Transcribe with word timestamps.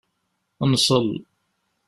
Nṣel. 0.71 1.09